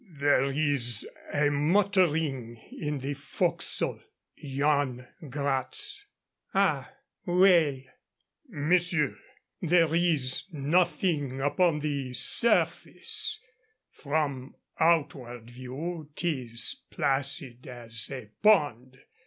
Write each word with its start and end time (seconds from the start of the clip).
There 0.17 0.45
is 0.45 1.07
a 1.31 1.51
muttering 1.51 2.57
in 2.71 3.01
the 3.01 3.13
forecastle. 3.13 4.01
Yan 4.35 5.07
Gratz" 5.29 6.05
"Ah! 6.55 6.91
Well" 7.27 7.81
"Monsieur, 8.49 9.15
there 9.61 9.93
is 9.93 10.45
nothing 10.51 11.39
upon 11.39 11.81
the 11.81 12.13
surface; 12.13 13.39
from 13.91 14.55
outward 14.79 15.51
view 15.51 16.09
'tis 16.15 16.77
placid 16.89 17.67
as 17.67 18.09
a 18.09 18.31
pond. 18.41 18.97